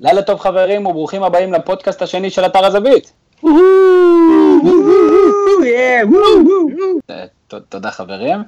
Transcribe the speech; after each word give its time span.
לילה 0.00 0.22
טוב 0.22 0.40
חברים 0.40 0.86
וברוכים 0.86 1.22
הבאים 1.22 1.52
לפודקאסט 1.52 2.02
השני 2.02 2.30
של 2.30 2.46
אתר 2.46 2.64
הזווית. 2.64 3.12
אה, 7.10 7.24
תודה 7.68 7.90
חברים. 7.90 8.42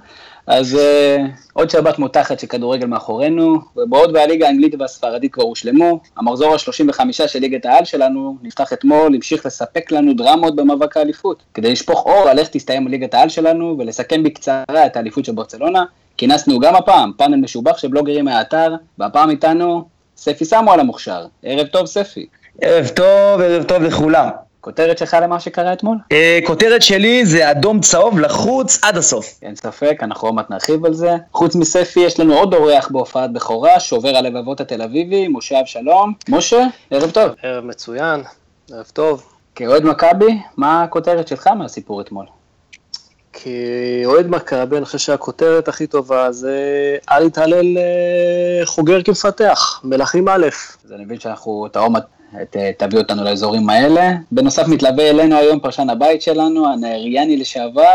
אז 0.46 0.74
uh, 0.74 1.21
עוד 1.53 1.71
שבת 1.71 1.98
מותחת 1.98 2.40
של 2.40 2.46
כדורגל 2.46 2.87
מאחורינו, 2.87 3.58
ובעוד 3.76 4.11
והליגה 4.14 4.46
האנגלית 4.46 4.74
והספרדית 4.79 5.32
כבר 5.32 5.42
הושלמו, 5.42 6.00
המחזור 6.16 6.53
ה-35 6.53 7.12
של 7.12 7.38
ליגת 7.38 7.67
העל 7.67 7.85
שלנו 7.85 8.37
נפתח 8.42 8.72
אתמול, 8.72 9.15
המשיך 9.15 9.46
לספק 9.46 9.92
לנו 9.92 10.15
דרמות 10.15 10.56
במאבק 10.56 10.96
האליפות. 10.96 11.42
כדי 11.54 11.72
לשפוך 11.72 12.06
אור 12.06 12.28
על 12.28 12.38
איך 12.38 12.49
תסתיים 12.49 12.88
ליגת 12.88 13.15
העל 13.15 13.28
שלנו 13.28 13.76
ולסכם 13.78 14.22
בקצרה 14.22 14.87
את 14.87 14.96
האליפות 14.96 15.24
של 15.24 15.33
ברצלונה, 15.33 15.85
כינסנו 16.16 16.59
גם 16.59 16.74
הפעם 16.74 17.12
פאנל 17.16 17.37
משובח 17.37 17.78
של 17.78 17.88
בלוגרים 17.88 18.24
מהאתר, 18.24 18.74
והפעם 18.98 19.30
איתנו 19.30 19.84
ספי 20.19 20.45
סמואל 20.45 20.80
המוכשר. 20.80 21.27
ערב 21.42 21.66
טוב 21.66 21.87
ספי. 21.87 22.27
ערב 22.62 22.88
טוב, 22.88 23.40
ערב 23.40 23.62
טוב 23.62 23.82
לכולם. 23.82 24.28
כותרת 24.60 24.98
שלך 24.98 25.16
למה 25.22 25.40
שקרה 25.40 25.72
אתמול? 25.72 25.96
Uh, 26.12 26.46
כותרת 26.46 26.82
שלי 26.82 27.26
זה 27.26 27.50
אדום 27.50 27.80
צהוב 27.80 28.18
לחוץ 28.18 28.78
עד 28.82 28.96
הסוף. 28.96 29.38
אין 29.42 29.56
ספק, 29.56 29.98
אנחנו 30.02 30.28
עוד 30.28 30.34
מעט 30.34 30.50
נרחיב 30.50 30.86
על 30.86 30.95
זה. 30.95 31.16
חוץ 31.32 31.54
מספי 31.56 32.00
יש 32.00 32.20
לנו 32.20 32.34
עוד 32.34 32.54
אורח 32.54 32.88
בהופעת 32.90 33.32
בכורה, 33.32 33.80
שובר 33.80 34.16
הלבבות 34.16 34.60
התל 34.60 34.82
אביבי, 34.82 35.28
משה 35.28 35.60
אבשלום. 35.60 36.12
משה, 36.28 36.66
ערב 36.90 37.10
טוב. 37.10 37.30
ערב 37.42 37.64
מצוין, 37.64 38.23
ערב 38.73 38.90
טוב. 38.92 39.23
כאוהד 39.54 39.84
מכבי, 39.84 40.38
מה 40.56 40.82
הכותרת 40.82 41.28
שלך 41.28 41.46
מהסיפור 41.46 42.00
אתמול? 42.00 42.26
כאוהד 43.42 44.27
מכבי, 44.27 44.77
אני 44.77 44.84
חושב 44.84 44.98
שהכותרת 44.98 45.69
הכי 45.69 45.87
טובה 45.87 46.33
זה 46.33 46.56
אל 47.10 47.27
יתהלל 47.27 47.79
אה, 47.79 48.66
חוגר 48.66 49.02
כמפתח, 49.02 49.80
מלכים 49.84 50.29
א'. 50.29 50.46
אז 50.84 50.92
אני 50.92 51.05
מבין 51.05 51.20
שאנחנו, 51.20 51.66
אתה 51.70 51.79
עוד 51.79 51.93
מעט 51.93 52.06
תביא 52.79 52.98
אותנו 52.98 53.24
לאזורים 53.24 53.70
האלה. 53.70 54.10
בנוסף 54.32 54.69
מתלווה 54.69 55.10
אלינו 55.10 55.37
היום 55.37 55.60
פרשן 55.60 55.90
הבית 55.90 56.23
שלנו, 56.23 56.73
הנהריאני 56.73 57.37
לשעבר, 57.37 57.95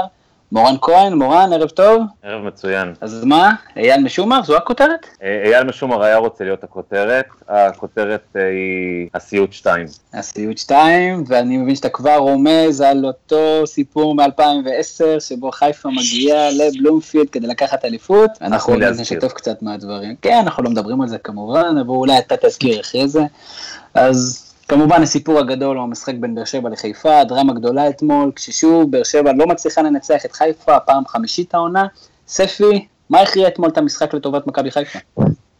מורן 0.54 0.76
כהן, 0.82 1.14
מורן, 1.14 1.54
ערב 1.54 1.70
טוב. 1.70 2.04
ערב 2.24 2.44
מצוין. 2.44 2.94
אז 3.02 3.24
מה, 3.24 3.52
אייל 3.78 4.04
משומר, 4.04 4.44
זו 4.44 4.58
הכותרת? 4.58 5.08
אה, 5.24 5.42
אייל 5.46 5.64
משומר 5.64 6.04
היה 6.04 6.18
רוצה 6.18 6.44
להיות 6.44 6.64
הכותרת, 6.64 7.26
הכותרת 7.48 8.24
אה, 8.36 8.48
היא 8.48 9.10
הסיוט 9.14 9.54
2. 9.54 9.86
הסיוט 10.14 10.58
2, 10.58 11.24
ואני 11.28 11.58
מבין 11.58 11.76
שאתה 11.76 11.90
כבר 11.90 12.16
רומז 12.18 12.82
על 12.82 13.06
אותו 13.06 13.68
סיפור 13.68 14.16
מ-2010, 14.16 15.20
שבו 15.20 15.52
חיפה 15.52 15.90
מגיעה 15.90 16.50
לבלומפילד 16.52 17.30
כדי 17.30 17.48
לקחת 17.48 17.86
אליפות. 17.86 18.32
אנחנו 18.42 18.76
נשתף 18.76 19.34
קצת 19.34 19.62
מהדברים. 19.62 20.16
כן, 20.22 20.38
אנחנו 20.44 20.64
לא 20.64 20.70
מדברים 20.70 21.02
על 21.02 21.08
זה 21.08 21.18
כמובן, 21.18 21.76
אבל 21.82 21.90
אולי 21.90 22.18
אתה 22.18 22.36
תזכיר 22.38 22.82
אחרי 22.82 23.08
זה. 23.08 23.22
אז 23.94 24.43
כמובן 24.74 25.04
הסיפור 25.04 25.40
הגדול 25.40 25.78
הוא 25.78 25.84
המשחק 25.84 26.14
בין 26.20 26.36
באר 26.36 26.46
שבע 26.46 26.70
לחיפה, 26.70 27.24
דרמה 27.24 27.54
גדולה 27.54 27.90
אתמול, 27.90 28.32
כששוב 28.36 28.92
באר 28.92 29.04
שבע 29.04 29.32
לא 29.38 29.48
מצליחה 29.48 29.82
לנצח 29.82 30.26
את 30.26 30.32
חיפה, 30.32 30.80
פעם 30.80 31.04
חמישית 31.08 31.54
העונה. 31.54 31.86
ספי, 32.28 32.88
מה 33.10 33.22
הכריע 33.22 33.48
אתמול 33.48 33.70
את 33.70 33.78
המשחק 33.78 34.14
לטובת 34.14 34.48
מכבי 34.48 34.72
חיפה? 34.72 35.00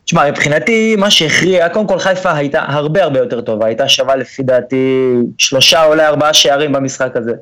תשמע, 0.06 0.32
מבחינתי 0.32 0.96
מה 0.96 1.12
שהכריע, 1.12 1.70
קודם 1.70 1.88
כל 1.88 2.00
חיפה 2.00 2.32
הייתה 2.32 2.62
הרבה 2.68 3.04
הרבה 3.04 3.20
יותר 3.20 3.42
טובה, 3.42 3.66
הייתה 3.66 3.88
שווה 3.88 4.16
לפי 4.16 4.44
דעתי 4.44 5.14
שלושה 5.38 5.86
אולי 5.86 6.06
ארבעה 6.06 6.34
שערים 6.34 6.72
במשחק 6.72 7.16
הזה. 7.16 7.34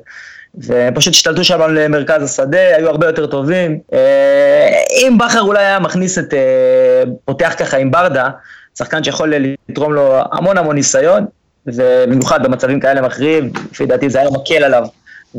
ופשוט 0.54 1.14
השתלטו 1.14 1.44
שם 1.44 1.60
למרכז 1.60 2.22
השדה, 2.22 2.76
היו 2.76 2.88
הרבה 2.88 3.06
יותר 3.06 3.26
טובים. 3.26 3.78
אה, 3.92 4.82
אם 4.92 5.18
בכר 5.18 5.40
אולי 5.40 5.64
היה 5.64 5.78
מכניס 5.78 6.18
את, 6.18 6.34
אה, 6.34 7.02
פותח 7.24 7.54
ככה 7.58 7.76
עם 7.76 7.90
ברדה, 7.90 8.30
שחקן 8.78 9.04
שיכול 9.04 9.34
לתרום 9.68 9.92
לו 9.92 10.18
המון 10.32 10.58
המון 10.58 10.74
ניסיון, 10.74 11.26
ובמיוחד 11.66 12.42
במצבים 12.42 12.80
כאלה 12.80 13.00
מכריעים, 13.02 13.52
לפי 13.72 13.86
דעתי 13.86 14.10
זה 14.10 14.20
היה 14.20 14.30
מקל 14.30 14.64
עליו, 14.64 14.84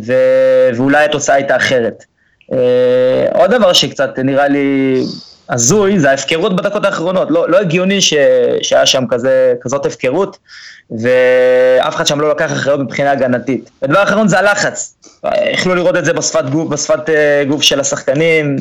ו... 0.05 0.13
ואולי 0.75 1.05
התוצאה 1.05 1.35
הייתה 1.35 1.55
אחרת. 1.55 2.03
Uh, 2.51 2.55
עוד 3.37 3.51
דבר 3.51 3.73
שקצת 3.73 4.19
נראה 4.19 4.47
לי 4.47 4.99
הזוי, 5.49 5.99
זה 5.99 6.09
ההפקרות 6.09 6.55
בדקות 6.55 6.85
האחרונות. 6.85 7.31
לא, 7.31 7.49
לא 7.49 7.59
הגיוני 7.59 8.01
ש... 8.01 8.13
שהיה 8.61 8.85
שם 8.85 9.03
כזה, 9.09 9.53
כזאת 9.61 9.85
הפקרות, 9.85 10.37
ואף 10.91 11.95
אחד 11.95 12.07
שם 12.07 12.21
לא 12.21 12.29
לקח 12.29 12.51
אחריות 12.51 12.79
מבחינה 12.79 13.11
הגנתית. 13.11 13.69
הדבר 13.81 13.99
האחרון 13.99 14.27
זה 14.27 14.39
הלחץ. 14.39 14.95
יכלו 15.51 15.75
לראות 15.75 15.97
את 15.97 16.05
זה 16.05 16.13
בשפת 16.13 16.45
גוף, 16.49 16.69
בשפת 16.69 17.09
uh, 17.09 17.11
גוף 17.49 17.61
של 17.61 17.79
השחקנים, 17.79 18.55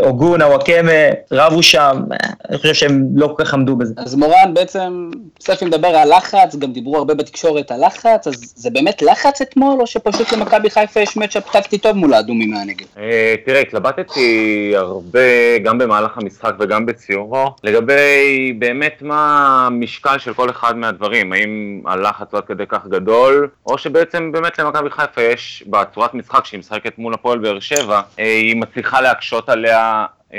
אוגונה, 0.00 0.44
uh, 0.44 0.48
וואקמה, 0.48 0.92
רבו 1.32 1.62
שם, 1.62 2.02
אני 2.48 2.58
חושב 2.58 2.74
שהם 2.74 3.06
לא 3.14 3.26
כל 3.36 3.44
כך 3.44 3.54
עמדו 3.54 3.76
בזה. 3.76 3.94
אז 3.96 4.14
מורן 4.14 4.54
בעצם, 4.54 5.10
ספי 5.40 5.64
מדבר 5.64 5.88
על 5.88 6.16
לחץ, 6.16 6.56
גם 6.56 6.72
דיברו 6.72 6.96
הרבה 6.96 7.14
בתקשורת 7.14 7.70
על 7.70 7.86
לחץ, 7.86 8.26
אז 8.26 8.52
זה 8.56 8.70
באמת 8.70 9.02
לחץ 9.02 9.42
אתמול, 9.42 9.80
או 9.80 9.86
שפשוט 9.86 10.32
למכבי 10.32 10.70
חיפה 10.70 11.00
יש 11.00 11.16
מצ'אפ 11.16 11.50
טקטי 11.52 11.78
טוב 11.78 11.92
מול 11.92 12.14
האדומים 12.14 12.50
מהנגב? 12.50 12.86
אה, 12.98 13.34
תראה, 13.46 13.60
התלבטתי 13.60 14.72
הרבה, 14.76 15.58
גם 15.64 15.78
במהלך 15.78 16.18
המשחק 16.18 16.52
וגם 16.60 16.86
בציורו, 16.86 17.54
לגבי 17.64 18.52
באמת 18.58 19.02
מה 19.02 19.66
המשקל 19.66 20.18
של 20.18 20.34
כל 20.34 20.50
אחד 20.50 20.76
מהדברים, 20.76 21.32
האם 21.32 21.82
הלחץ 21.86 22.26
הוא 22.30 22.38
עד 22.38 22.44
כדי 22.44 22.64
כך 22.68 22.86
גדול, 22.86 23.48
או 23.66 23.78
שבעצם 23.78 24.32
באמת 24.32 24.58
למכבי 24.58 24.90
חיפה 24.90 25.22
יש 25.22 25.64
בצורת 25.96 26.14
משחק 26.14 26.44
שהיא 26.44 26.60
משחקת 26.60 26.98
מול 26.98 27.14
הפועל 27.14 27.38
באר 27.38 27.60
שבע, 27.60 28.00
אה, 28.18 28.24
היא 28.24 28.56
מצליחה 28.56 29.00
להקשות 29.00 29.48
עליה 29.48 30.06
אה, 30.34 30.38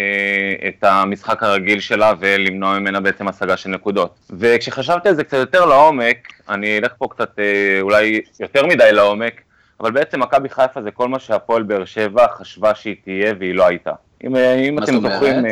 את 0.67 0.83
המשחק 0.83 1.43
הרגיל 1.43 1.79
שלה 1.79 2.13
ולמנוע 2.19 2.79
ממנה 2.79 2.99
בעצם 2.99 3.27
השגה 3.27 3.57
של 3.57 3.69
נקודות. 3.69 4.15
וכשחשבתי 4.29 5.09
על 5.09 5.15
זה 5.15 5.23
קצת 5.23 5.37
יותר 5.37 5.65
לעומק, 5.65 6.17
אני 6.49 6.77
אלך 6.77 6.93
פה 6.97 7.07
קצת 7.07 7.39
אה, 7.39 7.81
אולי 7.81 8.21
יותר 8.39 8.65
מדי 8.65 8.91
לעומק, 8.91 9.41
אבל 9.79 9.91
בעצם 9.91 10.19
מכבי 10.19 10.49
חיפה 10.49 10.81
זה 10.81 10.91
כל 10.91 11.07
מה 11.07 11.19
שהפועל 11.19 11.63
באר 11.63 11.85
שבע 11.85 12.27
חשבה 12.27 12.75
שהיא 12.75 12.95
תהיה 13.03 13.33
והיא 13.39 13.55
לא 13.55 13.67
הייתה. 13.67 13.91
אם, 14.23 14.35
אם 14.35 14.83
אתם 14.83 14.99
זוכרים, 15.01 15.45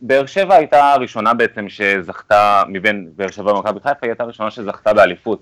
באר 0.00 0.26
שבע 0.26 0.54
הייתה 0.54 0.92
הראשונה 0.92 1.34
בעצם 1.34 1.68
שזכתה, 1.68 2.62
מבין 2.68 3.08
באר 3.16 3.30
שבע 3.30 3.52
ומכבי 3.52 3.80
חיפה, 3.80 3.98
היא 4.02 4.10
הייתה 4.10 4.22
הראשונה 4.22 4.50
שזכתה 4.50 4.94
באליפות. 4.94 5.40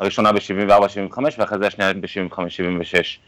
הראשונה 0.00 0.32
ב-74-75 0.32 1.18
ואחרי 1.38 1.58
זה 1.58 1.66
השנייה 1.66 1.92
ב-75-76. 1.92 3.18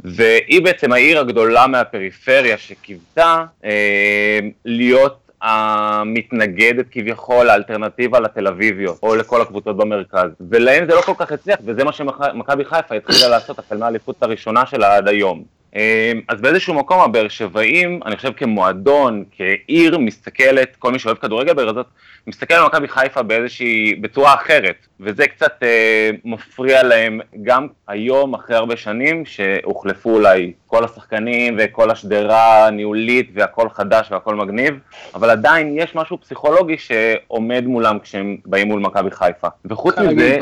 והיא 0.00 0.62
בעצם 0.62 0.92
העיר 0.92 1.18
הגדולה 1.18 1.66
מהפריפריה 1.66 2.58
שקיוותה 2.58 3.44
אה, 3.64 4.38
להיות 4.64 5.24
המתנגדת 5.42 6.86
כביכול, 6.90 7.50
האלטרנטיבה 7.50 8.20
לתל 8.20 8.46
אביביות, 8.46 8.98
או 9.02 9.16
לכל 9.16 9.40
הקבוצות 9.42 9.76
במרכז. 9.76 10.28
ולהם 10.50 10.86
זה 10.86 10.94
לא 10.94 11.00
כל 11.00 11.12
כך 11.18 11.32
הצליח, 11.32 11.58
וזה 11.64 11.84
מה 11.84 11.92
שמכבי 11.92 12.64
חיפה 12.64 12.94
התחילה 12.94 13.28
לעשות 13.28 13.58
החל 13.58 13.76
מהאליפות 13.76 14.22
הראשונה 14.22 14.66
שלה 14.66 14.96
עד 14.96 15.08
היום. 15.08 15.44
אמ, 15.74 16.20
אז 16.28 16.40
באיזשהו 16.40 16.74
מקום 16.74 17.00
הבאר 17.00 17.28
שבעים, 17.28 18.00
אני 18.06 18.16
חושב 18.16 18.32
כמועדון, 18.32 19.24
כעיר, 19.36 19.98
מסתכלת, 19.98 20.76
כל 20.76 20.92
מי 20.92 20.98
שאוהב 20.98 21.16
כדורגל 21.16 21.52
בעיר 21.52 21.68
הזאת, 21.68 21.86
מסתכל 22.26 22.54
על 22.54 22.66
מכבי 22.66 22.88
חיפה 22.88 23.22
באיזושהי, 23.22 23.94
בצורה 23.94 24.34
אחרת, 24.34 24.86
וזה 25.00 25.26
קצת 25.26 25.62
אה, 25.62 26.10
מפריע 26.24 26.82
להם 26.82 27.20
גם 27.42 27.66
היום, 27.88 28.34
אחרי 28.34 28.56
הרבה 28.56 28.76
שנים, 28.76 29.26
שהוחלפו 29.26 30.10
אולי 30.10 30.52
כל 30.74 30.84
השחקנים 30.84 31.56
וכל 31.58 31.90
השדרה 31.90 32.66
הניהולית 32.66 33.30
והכל 33.34 33.68
חדש 33.68 34.08
והכל 34.10 34.34
מגניב, 34.34 34.78
אבל 35.14 35.30
עדיין 35.30 35.78
יש 35.78 35.94
משהו 35.94 36.20
פסיכולוגי 36.20 36.78
שעומד 36.78 37.64
מולם 37.66 37.98
כשהם 37.98 38.36
באים 38.46 38.68
מול 38.68 38.80
מכבי 38.80 39.10
חיפה. 39.10 39.48
וחוץ 39.64 39.98
מזה, 39.98 40.38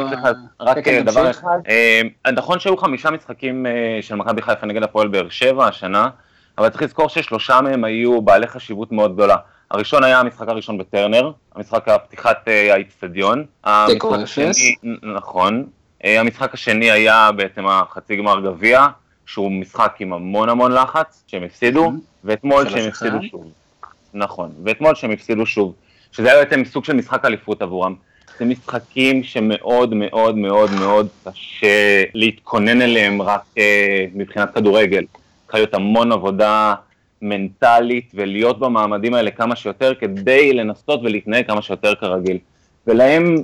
רק 0.61 0.85
כן, 0.85 1.05
דבר 1.05 1.31
אחד, 1.31 1.59
אה, 1.69 2.33
נכון 2.33 2.59
שהיו 2.59 2.77
חמישה 2.77 3.11
משחקים 3.11 3.67
אה, 3.67 3.99
של 4.01 4.15
מכבי 4.15 4.43
חיפה 4.43 4.67
נגד 4.67 4.83
הפועל 4.83 5.09
באר 5.09 5.29
שבע 5.29 5.67
השנה, 5.67 6.09
אבל 6.59 6.69
צריך 6.69 6.83
לזכור 6.83 7.09
ששלושה 7.09 7.61
מהם 7.61 7.85
היו 7.85 8.23
בעלי 8.23 8.47
חשיבות 8.47 8.93
מאוד 8.93 9.15
גדולה. 9.15 9.37
הראשון 9.71 10.05
היה 10.05 10.21
המשחק 10.21 10.49
הראשון 10.49 10.79
בטרנר, 10.79 11.31
המשחק 11.55 11.89
הפתיחת 11.89 12.49
אה, 12.49 12.73
האיצטדיון. 12.73 13.45
תיקו 13.87 14.15
אפס. 14.15 14.59
נכון. 15.03 15.65
אה, 16.05 16.21
המשחק 16.21 16.55
השני 16.55 16.91
היה 16.91 17.31
בעצם 17.37 17.67
החצי 17.67 18.17
גמר 18.17 18.41
גביע, 18.41 18.87
שהוא 19.33 19.53
משחק 19.53 19.97
עם 20.01 20.13
המון 20.13 20.49
המון 20.49 20.73
לחץ, 20.73 21.25
שהם 21.27 21.43
הפסידו, 21.43 21.87
mm-hmm. 21.87 22.25
ואתמול 22.25 22.69
שהם 22.69 22.89
הפסידו 22.89 23.23
שוב. 23.23 23.53
נכון, 24.15 24.53
ואתמול 24.65 24.95
שהם 24.95 25.11
הפסידו 25.11 25.47
שוב, 25.47 25.75
שזה 26.13 26.33
היה 26.33 26.45
בעצם 26.45 26.65
סוג 26.65 26.85
של 26.85 26.93
משחק 26.93 27.25
אליפות 27.25 27.63
עבורם. 27.63 27.95
זה 28.39 28.45
משחקים 28.45 29.23
שמאוד 29.23 29.95
מאוד 29.95 30.37
מאוד 30.37 30.71
מאוד 30.81 31.09
קשה 31.25 32.05
להתכונן 32.15 32.83
אליהם 32.83 33.23
רק 33.23 33.41
אה, 33.59 34.07
מבחינת 34.15 34.55
כדורגל. 34.55 35.05
צריכה 35.43 35.59
להיות 35.59 35.75
המון 35.75 36.13
עבודה 36.13 36.75
מנטלית 37.23 38.13
ולהיות 38.15 38.59
במעמדים 38.59 39.15
האלה 39.15 39.31
כמה 39.31 39.57
שיותר 39.57 39.95
כדי 39.95 40.53
לנסות 40.53 41.01
ולהתנהג 41.03 41.47
כמה 41.47 41.63
שיותר 41.63 41.95
כרגיל. 41.95 42.39
ולהם 42.87 43.37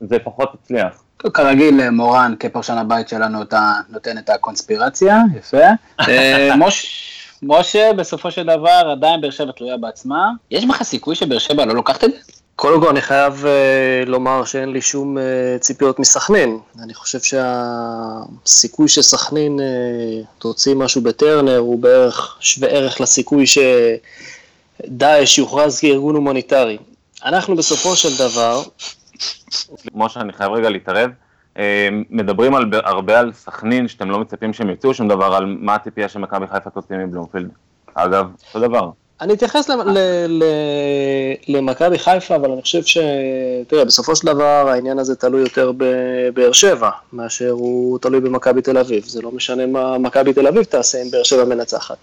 זה 0.00 0.18
פחות 0.18 0.54
הצליח. 0.54 1.03
כרגיל 1.30 1.90
מורן 1.90 2.34
כפרשן 2.40 2.78
הבית 2.78 3.08
שלנו 3.08 3.42
אתה 3.42 3.72
נותן 3.88 4.18
את 4.18 4.30
הקונספירציה, 4.30 5.22
יפה. 5.38 5.58
אה, 6.00 6.54
משה, 7.42 7.92
בסופו 7.92 8.30
של 8.30 8.42
דבר 8.42 8.92
עדיין 8.92 9.20
באר 9.20 9.30
שבע 9.30 9.52
תלויה 9.52 9.76
בעצמה. 9.76 10.30
יש 10.50 10.64
בך 10.64 10.82
סיכוי 10.82 11.14
שבאר 11.14 11.38
שבע 11.38 11.64
לא 11.64 11.74
לוקחת 11.74 12.04
את 12.04 12.10
זה? 12.10 12.16
קודם 12.56 12.80
כל 12.80 12.88
אני 12.88 13.00
חייב 13.00 13.44
uh, 13.44 14.08
לומר 14.08 14.44
שאין 14.44 14.68
לי 14.68 14.82
שום 14.82 15.18
uh, 15.18 15.20
ציפיות 15.60 15.98
מסכנין. 15.98 16.58
אני 16.82 16.94
חושב 16.94 17.18
שהסיכוי 17.20 18.88
שסכנין 18.88 19.58
uh, 19.58 19.62
תוציא 20.38 20.74
משהו 20.74 21.00
בטרנר 21.02 21.58
הוא 21.58 21.78
בערך 21.78 22.36
שווה 22.40 22.68
ערך 22.68 23.00
לסיכוי 23.00 23.44
שדאעש 24.86 25.38
יוכרז 25.38 25.80
כארגון 25.80 26.14
הומניטרי. 26.14 26.78
אנחנו 27.24 27.56
בסופו 27.56 27.96
של 27.96 28.18
דבר... 28.18 28.62
כמו 29.92 30.08
שאני 30.08 30.32
חייב 30.32 30.52
רגע 30.52 30.70
להתערב, 30.70 31.10
מדברים 32.10 32.54
על, 32.54 32.64
הרבה 32.84 33.20
על 33.20 33.32
סכנין, 33.32 33.88
שאתם 33.88 34.10
לא 34.10 34.18
מצפים 34.18 34.52
שהם 34.52 34.70
יוציאו 34.70 34.94
שום 34.94 35.08
דבר, 35.08 35.34
על 35.34 35.56
מה 35.58 35.74
הציפייה 35.74 36.08
שמכבי 36.08 36.46
חיפה 36.46 36.70
תוציא 36.70 36.96
מבלומפילד. 36.96 37.48
אגב, 37.94 38.26
אותו 38.54 38.66
דבר. 38.68 38.90
אני 39.20 39.34
אתייחס 39.34 39.70
למכבי 41.48 41.98
חיפה, 41.98 42.36
אבל 42.36 42.50
אני 42.50 42.62
חושב 42.62 42.82
ש... 42.82 42.98
תראה, 43.66 43.84
בסופו 43.84 44.16
של 44.16 44.26
דבר 44.26 44.68
העניין 44.68 44.98
הזה 44.98 45.16
תלוי 45.16 45.40
יותר 45.40 45.72
בבאר 45.76 46.52
שבע, 46.52 46.90
מאשר 47.12 47.50
הוא 47.50 47.98
תלוי 47.98 48.20
במכבי 48.20 48.62
תל 48.62 48.78
אביב. 48.78 49.04
זה 49.04 49.22
לא 49.22 49.32
משנה 49.32 49.66
מה 49.66 49.98
מכבי 49.98 50.32
תל 50.32 50.46
אביב 50.46 50.64
תעשה 50.64 51.02
אם 51.02 51.10
באר 51.10 51.22
שבע 51.22 51.44
מנצחת. 51.44 51.96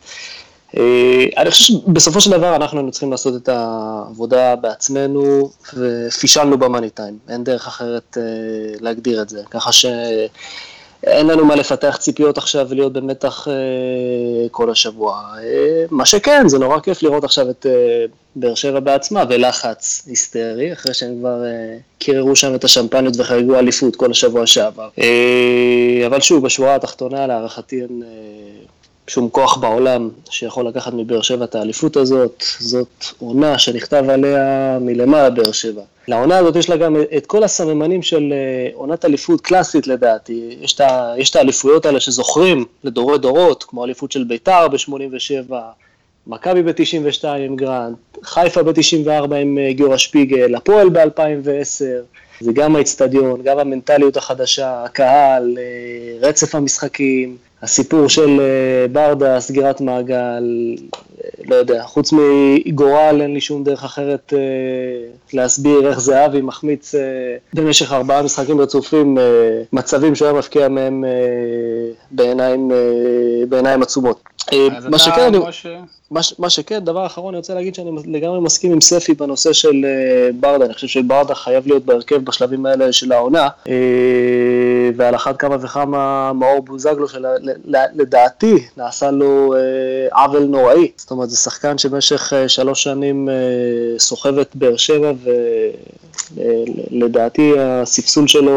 אה, 0.77 1.25
אני 1.37 1.51
חושב 1.51 1.63
שבסופו 1.63 2.21
של 2.21 2.31
דבר 2.31 2.55
אנחנו 2.55 2.77
היינו 2.77 2.91
צריכים 2.91 3.11
לעשות 3.11 3.43
את 3.43 3.49
העבודה 3.49 4.55
בעצמנו, 4.55 5.49
ופישלנו 5.73 6.57
במאני 6.57 6.89
טיים. 6.89 7.17
אין 7.29 7.43
דרך 7.43 7.67
אחרת 7.67 8.17
אה, 8.17 8.23
להגדיר 8.79 9.21
את 9.21 9.29
זה. 9.29 9.41
ככה 9.51 9.71
ש... 9.71 9.85
אין 11.03 11.27
לנו 11.27 11.45
מה 11.45 11.55
לפתח 11.55 11.97
ציפיות 11.99 12.37
עכשיו 12.37 12.67
ולהיות 12.69 12.93
במתח 12.93 13.47
אה, 13.47 13.53
כל 14.51 14.71
השבוע. 14.71 15.23
מה 15.91 16.05
שכן, 16.05 16.47
זה 16.47 16.59
נורא 16.59 16.79
כיף 16.79 17.03
לראות 17.03 17.23
עכשיו 17.23 17.49
את 17.49 17.65
באר 18.35 18.55
שבע 18.55 18.79
בעצמה 18.79 19.23
ולחץ 19.29 20.03
היסטרי, 20.07 20.73
אחרי 20.73 20.93
שהם 20.93 21.19
כבר 21.19 21.43
קיררו 21.99 22.35
שם 22.35 22.55
את 22.55 22.63
השמפניות 22.63 23.13
וחגגו 23.17 23.55
אליפות 23.55 23.95
כל 23.95 24.11
השבוע 24.11 24.47
שעבר. 24.47 24.89
אבל 26.07 26.21
שוב, 26.21 26.45
בשורה 26.45 26.75
התחתונה, 26.75 27.27
להערכתי. 27.27 27.81
אה, 27.81 27.85
שום 29.07 29.29
כוח 29.29 29.57
בעולם 29.57 30.09
שיכול 30.29 30.67
לקחת 30.67 30.93
מבאר 30.93 31.21
שבע 31.21 31.45
את 31.45 31.55
האליפות 31.55 31.97
הזאת, 31.97 32.43
זאת 32.59 33.05
עונה 33.19 33.59
שנכתב 33.59 34.05
עליה 34.09 34.77
מלמעלה 34.81 35.29
באר 35.29 35.51
שבע. 35.51 35.81
לעונה 36.07 36.37
הזאת 36.37 36.55
יש 36.55 36.69
לה 36.69 36.77
גם 36.77 36.95
את 37.17 37.25
כל 37.25 37.43
הסממנים 37.43 38.01
של 38.01 38.33
אה, 38.33 38.69
עונת 38.73 39.05
אליפות 39.05 39.41
קלאסית 39.41 39.87
לדעתי, 39.87 40.57
יש 41.17 41.29
את 41.29 41.35
האליפויות 41.35 41.85
האלה 41.85 41.99
שזוכרים 41.99 42.65
לדורי 42.83 43.17
דורות, 43.17 43.63
כמו 43.63 43.85
אליפות 43.85 44.11
של 44.11 44.23
ביתר 44.23 44.67
ב-87, 44.67 45.53
מכבי 46.27 46.63
ב-92 46.63 47.27
עם 47.27 47.55
גרנט, 47.55 47.97
חיפה 48.23 48.63
ב-94 48.63 49.35
עם 49.35 49.57
אה, 49.57 49.73
גיורא 49.73 49.97
שפיגל, 49.97 50.55
הפועל 50.55 50.89
ב-2010, 50.89 51.83
זה 52.39 52.51
גם 52.53 52.75
האיצטדיון, 52.75 53.41
גם 53.43 53.59
המנטליות 53.59 54.17
החדשה, 54.17 54.83
הקהל, 54.83 55.57
אה, 55.57 56.27
רצף 56.27 56.55
המשחקים, 56.55 57.37
הסיפור 57.61 58.09
של 58.09 58.39
אה, 58.39 58.87
ברדה, 58.91 59.39
סגירת 59.39 59.81
מעגל, 59.81 60.75
אה, 61.23 61.29
לא 61.45 61.55
יודע, 61.55 61.83
חוץ 61.83 62.13
מגורל 62.13 63.17
אין 63.21 63.33
לי 63.33 63.41
שום 63.41 63.63
דרך 63.63 63.83
אחרת 63.83 64.33
אה, 64.33 64.39
להסביר 65.33 65.89
איך 65.89 65.99
זהבי 65.99 66.41
מחמיץ 66.41 66.95
במשך 67.53 67.91
ארבעה 67.91 68.23
משחקים 68.23 68.61
רצופים 68.61 69.17
מצבים 69.73 70.15
שהוא 70.15 70.27
היה 70.27 70.37
מפקיע 70.37 70.67
מהם 70.67 71.03
בעיניים, 72.11 72.71
בעיניים 73.49 73.81
עצומות. 73.81 74.30
מה 74.89 74.99
שכן, 74.99 75.21
אני... 75.21 75.39
מה, 76.11 76.21
מה 76.39 76.49
שכן, 76.49 76.79
דבר 76.79 77.05
אחרון, 77.05 77.33
אני 77.33 77.37
רוצה 77.37 77.53
להגיד 77.53 77.75
שאני 77.75 77.91
לגמרי 78.05 78.39
מסכים 78.39 78.71
עם 78.71 78.81
ספי 78.81 79.13
בנושא 79.13 79.53
של 79.53 79.69
uh, 79.69 80.35
ברדה, 80.39 80.65
אני 80.65 80.73
חושב 80.73 80.87
שברדה 80.87 81.35
חייב 81.35 81.67
להיות 81.67 81.85
בהרכב 81.85 82.15
בשלבים 82.15 82.65
האלה 82.65 82.93
של 82.93 83.11
העונה, 83.11 83.49
uh, 83.65 83.69
ועל 84.95 85.15
אחת 85.15 85.37
כמה 85.37 85.57
וכמה 85.61 86.33
מאור 86.33 86.61
בוזגלו, 86.61 87.07
שלדעתי 87.07 88.55
נעשה 88.77 89.11
לו 89.11 89.53
עוול 90.11 90.43
נוראי, 90.43 90.91
זאת 90.95 91.11
אומרת 91.11 91.29
זה 91.29 91.37
שחקן 91.37 91.77
שבמשך 91.77 92.33
שלוש 92.47 92.83
שנים 92.83 93.29
סוחב 93.97 94.37
את 94.37 94.55
באר 94.55 94.77
שבע, 94.77 95.11
ולדעתי 96.91 97.53
הספסול 97.59 98.27
שלו, 98.27 98.51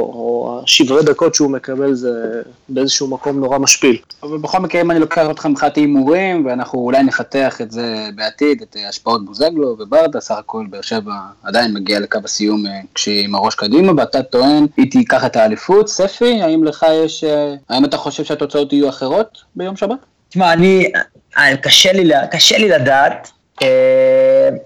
או 0.00 0.60
השברי 0.64 1.02
דקות 1.02 1.34
שהוא 1.34 1.50
מקבל 1.50 1.94
זה 1.94 2.42
באיזשהו 2.68 3.08
מקום 3.08 3.40
נורא 3.40 3.58
משפיל. 3.58 3.96
אבל 4.22 4.38
בכל 4.38 4.58
מקרה 4.58 4.80
אם 4.80 4.90
אני 4.90 5.00
לוקח 5.00 5.26
אותך 5.30 5.46
מבחינת 5.46 5.76
הימורים, 5.76 6.46
ואנחנו 6.46 6.78
אולי 6.78 7.02
נפתח 7.02 7.60
את 7.60 7.70
זה 7.70 8.08
בעתיד, 8.14 8.62
את 8.62 8.76
השפעות 8.88 9.24
בוזגלו 9.24 9.76
וברדה, 9.78 10.20
סך 10.20 10.34
הכל 10.38 10.66
באר 10.70 10.80
שבע 10.80 11.12
עדיין 11.42 11.74
מגיע 11.74 12.00
לקו 12.00 12.18
הסיום 12.24 12.66
אה, 12.66 12.80
כשהיא 12.94 13.24
עם 13.24 13.34
הראש 13.34 13.54
קדימה, 13.54 13.92
ואתה 13.96 14.22
טוען, 14.22 14.66
היא 14.76 14.90
תיקח 14.90 15.24
את 15.26 15.36
האליפות. 15.36 15.88
ספי, 15.88 16.42
האם 16.42 16.64
לך 16.64 16.86
יש, 17.04 17.24
אה, 17.24 17.54
האם 17.68 17.84
אתה 17.84 17.96
חושב 17.96 18.24
שהתוצאות 18.24 18.72
יהיו 18.72 18.88
אחרות 18.88 19.38
ביום 19.56 19.76
שבת? 19.76 19.98
תשמע, 20.28 20.52
אני, 20.52 20.92
אה, 21.38 21.56
קשה 21.56 21.92
לי, 21.92 22.12
קשה 22.30 22.58
לי 22.58 22.68
לדעת. 22.68 23.30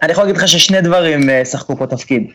אני 0.02 0.12
יכול 0.12 0.24
להגיד 0.24 0.36
לך 0.36 0.48
ששני 0.48 0.80
דברים 0.80 1.20
שחקו 1.44 1.76
פה 1.76 1.86
תפקיד. 1.86 2.26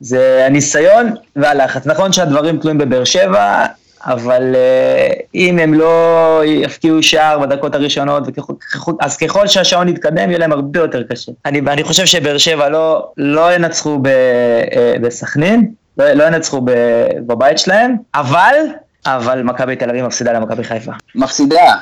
זה 0.00 0.46
הניסיון 0.46 1.14
והלחץ. 1.36 1.86
נכון 1.86 2.12
שהדברים 2.12 2.58
תלויים 2.58 2.78
בבאר 2.78 3.04
שבע, 3.04 3.66
אבל 4.04 4.54
uh, 4.54 5.22
אם 5.34 5.58
הם 5.58 5.74
לא 5.74 6.42
יפקיעו 6.44 7.02
שער 7.02 7.38
בדקות 7.38 7.74
הראשונות, 7.74 8.22
אז 9.00 9.16
ככל 9.16 9.46
שהשעון 9.46 9.88
יתקדם, 9.88 10.30
יהיה 10.30 10.38
להם 10.38 10.52
הרבה 10.52 10.80
יותר 10.80 11.02
קשה. 11.02 11.32
אני, 11.46 11.60
אני 11.60 11.84
חושב 11.84 12.04
שבאר 12.04 12.38
שבע 12.38 12.68
לא, 12.68 13.10
לא 13.16 13.54
ינצחו 13.54 13.98
ב, 14.02 14.08
uh, 14.08 14.98
בסכנין, 15.00 15.70
לא, 15.98 16.12
לא 16.12 16.24
ינצחו 16.24 16.60
ב, 16.64 16.70
בבית 17.26 17.58
שלהם, 17.58 17.96
אבל, 18.14 18.54
אבל 19.06 19.42
מכבי 19.42 19.76
תל 19.76 19.90
אביב 19.90 20.06
מפסידה 20.06 20.32
למכבי 20.32 20.64
חיפה. 20.64 20.92
מפסידה? 21.14 21.74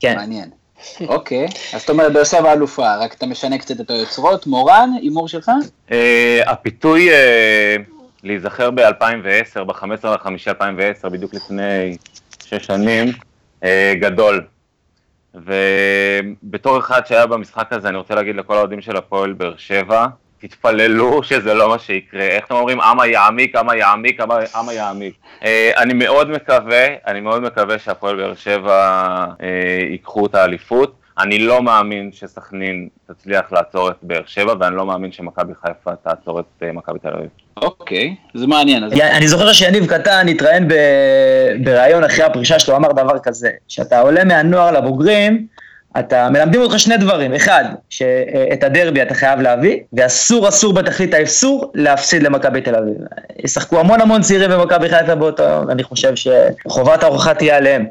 כן. 0.00 0.16
מעניין. 0.16 0.50
אוקיי, 1.08 1.46
אז 1.74 1.82
אתה 1.82 1.92
אומר 1.92 2.08
באר 2.08 2.24
שבע 2.24 2.52
אלופה, 2.52 2.96
רק 2.96 3.14
אתה 3.14 3.26
משנה 3.26 3.58
קצת 3.58 3.80
את 3.80 3.90
היוצרות. 3.90 4.46
מורן, 4.46 4.90
הימור 5.00 5.28
שלך? 5.28 5.50
אה, 5.92 6.40
הפיתוי... 6.46 7.08
להיזכר 8.24 8.70
ב-2010, 8.70 9.64
ב-15 9.64 9.82
במאי 10.02 10.38
2010, 10.46 11.08
בדיוק 11.08 11.34
לפני 11.34 11.96
שש 12.44 12.66
שנים, 12.66 13.08
אה, 13.64 13.92
גדול. 14.00 14.44
ובתור 15.34 16.78
אחד 16.78 17.06
שהיה 17.06 17.26
במשחק 17.26 17.72
הזה, 17.72 17.88
אני 17.88 17.96
רוצה 17.96 18.14
להגיד 18.14 18.36
לכל 18.36 18.54
האוהדים 18.54 18.80
של 18.80 18.96
הפועל 18.96 19.32
באר 19.32 19.56
שבע, 19.56 20.06
תתפללו 20.38 21.22
שזה 21.28 21.54
לא 21.54 21.68
מה 21.68 21.78
שיקרה. 21.78 22.22
איך 22.22 22.46
אתם 22.46 22.54
אומרים? 22.54 22.80
אמה 22.80 23.06
יעמיק, 23.06 23.56
אמה 23.56 23.76
יעמיק, 23.76 24.20
אמה 24.54 24.72
יעמיק. 24.72 25.14
אה, 25.44 25.70
אני 25.76 25.94
מאוד 25.94 26.30
מקווה, 26.30 26.86
אני 27.06 27.20
מאוד 27.20 27.42
מקווה 27.42 27.78
שהפועל 27.78 28.16
באר 28.16 28.34
שבע 28.34 29.24
אה, 29.42 29.78
ייקחו 29.90 30.26
את 30.26 30.34
האליפות. 30.34 30.99
אני 31.22 31.38
לא 31.38 31.62
מאמין 31.62 32.10
שסכנין 32.12 32.88
תצליח 33.06 33.52
לעצור 33.52 33.90
את 33.90 33.96
באר 34.02 34.22
שבע, 34.26 34.54
ואני 34.60 34.76
לא 34.76 34.86
מאמין 34.86 35.12
שמכבי 35.12 35.52
חיפה 35.62 35.96
תעצור 35.96 36.40
את 36.40 36.62
מכבי 36.74 36.98
תל 36.98 37.08
אביב. 37.08 37.28
אוקיי, 37.56 38.14
זה 38.34 38.46
מעניין. 38.46 38.84
אני 39.02 39.28
זוכר 39.28 39.52
שיניב 39.52 39.86
קטן 39.86 40.28
התראיין 40.28 40.68
בריאיון 41.64 42.04
אחרי 42.04 42.24
הפרישה 42.24 42.58
שלו, 42.58 42.76
אמר 42.76 42.92
דבר 42.92 43.18
כזה, 43.18 43.50
שאתה 43.68 44.00
עולה 44.00 44.24
מהנוער 44.24 44.70
לבוגרים, 44.70 45.46
אתה, 45.98 46.30
מלמדים 46.30 46.60
אותך 46.60 46.78
שני 46.78 46.96
דברים, 46.96 47.34
אחד, 47.34 47.64
שאת 47.90 48.64
הדרבי 48.64 49.02
אתה 49.02 49.14
חייב 49.14 49.40
להביא, 49.40 49.78
ואסור 49.92 50.48
אסור 50.48 50.72
בתכלית 50.72 51.14
האסור 51.14 51.72
להפסיד 51.74 52.22
למכבי 52.22 52.60
תל 52.60 52.74
אביב. 52.74 52.94
ישחקו 53.44 53.80
המון 53.80 54.00
המון 54.00 54.22
צעירים 54.22 54.50
במכבי 54.50 54.88
חיפה 54.88 55.14
באותו 55.14 55.42
יום, 55.42 55.66
ואני 55.68 55.82
חושב 55.82 56.12
שחובת 56.14 57.02
ההוכחה 57.02 57.34
תהיה 57.34 57.56
עליהם. 57.56 57.86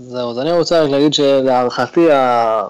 זהו, 0.00 0.30
אז 0.30 0.38
אני 0.38 0.52
רוצה 0.52 0.82
רק 0.82 0.90
להגיד 0.90 1.14
שלהערכתי, 1.14 2.06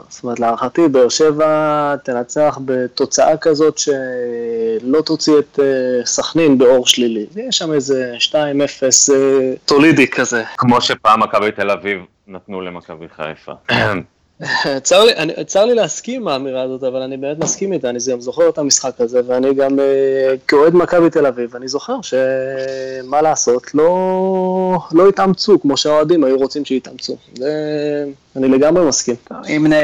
זאת 0.09 0.23
אומרת 0.23 0.41
להערכתי, 0.41 0.89
באר 0.89 1.09
שבע 1.09 1.97
תנצח 2.05 2.59
בתוצאה 2.65 3.37
כזאת 3.37 3.79
שלא 3.79 5.01
תוציא 5.01 5.39
את 5.39 5.61
אה, 5.63 6.07
סכנין 6.07 6.59
באור 6.59 6.87
שלילי. 6.87 7.27
יש 7.37 7.59
שם 7.59 7.73
איזה 7.73 8.15
2-0 8.33 8.35
אה, 8.35 9.53
טולידי 9.65 10.09
כזה. 10.11 10.45
כמו 10.57 10.81
שפעם 10.81 11.23
מכבי 11.23 11.53
תל 11.53 11.71
אביב 11.71 12.01
נתנו 12.27 12.61
למכבי 12.61 13.07
חיפה. 13.17 13.53
צר 14.83 15.05
לי, 15.05 15.17
אני, 15.17 15.33
צר 15.47 15.65
לי 15.65 15.75
להסכים 15.75 16.23
עם 16.23 16.29
האמירה 16.29 16.63
הזאת, 16.63 16.83
אבל 16.83 17.03
אני 17.03 17.17
באמת 17.17 17.39
מסכים 17.39 17.73
איתה, 17.73 17.91
אני 17.91 17.99
גם 18.13 18.21
זוכר 18.21 18.49
את 18.49 18.59
המשחק 18.59 19.01
הזה, 19.01 19.21
ואני 19.27 19.55
גם 19.55 19.81
אה, 19.81 20.35
כאוהד 20.49 20.75
מכבי 20.75 21.11
תל 21.11 21.27
אביב, 21.27 21.57
אני 21.57 21.69
זוכר 21.69 21.99
שמה 22.03 23.23
לעשות, 23.23 23.75
לא, 23.75 24.79
לא 24.93 25.09
התאמצו 25.09 25.61
כמו 25.61 25.77
שהאוהדים 25.77 26.25
היו 26.25 26.37
רוצים 26.37 26.65
שיתאמצו. 26.65 27.17
זה... 27.35 28.05
אני 28.37 28.49
לגמרי 28.49 28.89
מסכים. 28.89 29.15
אם 29.49 29.73
נ, 29.73 29.75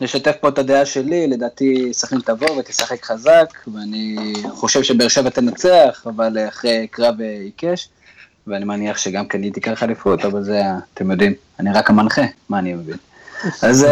נשתף 0.00 0.36
פה 0.40 0.48
את 0.48 0.58
הדעה 0.58 0.86
שלי, 0.86 1.26
לדעתי 1.26 1.88
סכנין 1.92 2.20
תבוא 2.20 2.50
ותשחק 2.50 3.04
חזק, 3.04 3.46
ואני 3.74 4.32
חושב 4.50 4.82
שבאר 4.82 5.08
שבע 5.08 5.30
תנצח, 5.30 6.02
אבל 6.06 6.38
אחרי 6.48 6.86
קרב 6.90 7.20
עיקש, 7.20 7.88
ואני 8.46 8.64
מניח 8.64 8.98
שגם 8.98 9.28
כן 9.28 9.42
היא 9.42 9.52
תיקח 9.52 9.82
אליפות, 9.82 10.24
אבל 10.24 10.42
זה, 10.42 10.62
אתם 10.94 11.10
יודעים, 11.10 11.32
אני 11.60 11.72
רק 11.72 11.90
המנחה, 11.90 12.22
מה 12.48 12.58
אני 12.58 12.74
מבין. 12.74 12.96
אז, 13.62 13.86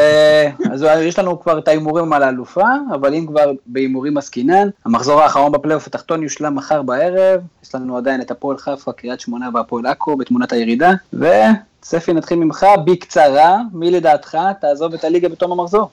אז 0.71 0.85
יש 1.03 1.19
לנו 1.19 1.41
כבר 1.41 1.59
את 1.59 1.69
ההימורים 1.69 2.12
על 2.12 2.23
האלופה, 2.23 2.69
אבל 2.95 3.15
אם 3.15 3.26
כבר 3.26 3.53
בהימורים 3.67 4.17
עסקינן, 4.17 4.69
המחזור 4.85 5.23
האחרון 5.23 5.53
בפלייאוף 5.53 5.87
התחתון 5.87 6.23
יושלם 6.23 6.55
מחר 6.55 6.83
בערב, 6.83 7.41
יש 7.65 7.75
לנו 7.75 7.97
עדיין 7.97 8.21
את 8.21 8.31
הפועל 8.31 8.59
חיפה, 8.59 8.93
קריית 8.93 9.21
שמונה 9.21 9.49
והפועל 9.55 9.87
עכו 9.87 10.17
בתמונת 10.17 10.53
הירידה, 10.53 10.93
וספי 11.12 12.12
נתחיל 12.12 12.38
ממך, 12.38 12.67
בקצרה, 12.85 13.59
מי 13.73 13.91
לדעתך 13.91 14.38
תעזוב 14.61 14.95
את 14.95 15.05
הליגה 15.05 15.29
בתום 15.29 15.53
המחזור? 15.53 15.91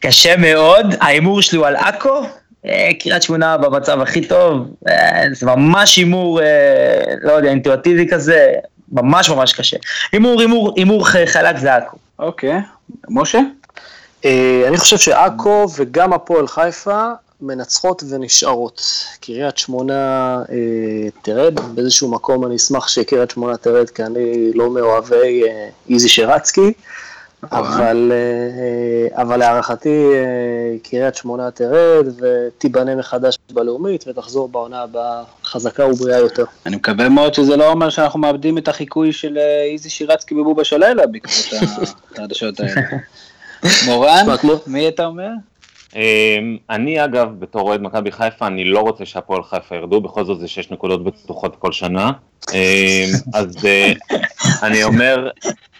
קשה 0.00 0.36
מאוד, 0.36 0.86
ההימור 1.00 1.42
שלי 1.42 1.58
הוא 1.58 1.66
על 1.66 1.76
עכו, 1.76 2.22
אה, 2.66 2.90
קריית 3.00 3.22
שמונה 3.22 3.56
במצב 3.56 4.00
הכי 4.00 4.28
טוב, 4.28 4.68
אה, 4.88 5.22
זה 5.32 5.46
ממש 5.46 5.96
הימור, 5.96 6.42
אה, 6.42 6.46
לא 7.22 7.32
יודע, 7.32 7.48
אינטואטיבי 7.48 8.08
כזה, 8.10 8.52
ממש 8.92 9.30
ממש 9.30 9.52
קשה. 9.52 9.76
הימור, 10.12 10.40
הימור, 10.40 10.72
הימור 10.76 11.06
חלק 11.06 11.56
זה 11.56 11.74
עכו. 11.74 11.96
אוקיי, 12.18 12.60
משה? 13.08 13.40
אני 14.68 14.76
חושב 14.76 14.98
שעכו 14.98 15.66
וגם 15.76 16.12
הפועל 16.12 16.48
חיפה 16.48 17.12
מנצחות 17.40 18.02
ונשארות. 18.10 18.82
קריית 19.20 19.58
שמונה 19.58 20.42
אה, 20.50 21.10
תרד, 21.22 21.60
באיזשהו 21.74 22.10
מקום 22.10 22.46
אני 22.46 22.56
אשמח 22.56 22.88
שקריית 22.88 23.30
שמונה 23.30 23.56
תרד, 23.56 23.90
כי 23.90 24.02
אני 24.02 24.52
לא 24.54 24.70
מאוהבי 24.70 25.42
אה, 25.48 25.68
איזי 25.90 26.08
שרצקי. 26.08 26.72
אבל, 27.42 28.12
אה, 28.12 29.22
אבל 29.22 29.36
להערכתי 29.36 30.04
אה, 30.14 30.78
קריית 30.82 31.14
שמונה 31.14 31.50
תרד 31.50 32.06
ותיבנה 32.18 32.96
מחדש 32.96 33.38
בלאומית 33.52 34.04
ותחזור 34.08 34.48
בעונה 34.48 34.82
הבאה 34.82 35.22
חזקה 35.44 35.86
ובריאה 35.86 36.18
יותר. 36.18 36.44
אני 36.66 36.76
מקווה 36.76 37.08
מאוד 37.08 37.34
שזה 37.34 37.56
לא 37.56 37.70
אומר 37.70 37.90
שאנחנו 37.90 38.20
מאבדים 38.20 38.58
את 38.58 38.68
החיקוי 38.68 39.12
של 39.12 39.38
אה, 39.38 39.64
איזי 39.72 39.90
שירצקי 39.90 40.34
בבובה 40.34 40.64
של 40.64 40.78
לילה 40.78 41.06
בעקבות 41.06 41.34
החדשות 42.12 42.60
האלה. 42.60 42.80
מורן, 43.86 44.26
מי 44.66 44.88
אתה 44.88 45.06
אומר? 45.06 45.30
אני 46.70 47.04
אגב, 47.04 47.28
בתור 47.38 47.68
אוהד 47.68 47.80
מכבי 47.80 48.12
חיפה, 48.12 48.46
אני 48.46 48.64
לא 48.64 48.80
רוצה 48.80 49.04
שהפועל 49.04 49.42
חיפה 49.42 49.74
ירדו, 49.76 50.00
בכל 50.00 50.24
זאת 50.24 50.40
זה 50.40 50.48
שש 50.48 50.70
נקודות 50.70 51.04
בטוחות 51.04 51.56
כל 51.58 51.72
שנה. 51.72 52.10
אז 53.34 53.56
אני 54.62 54.84
אומר, 54.84 55.30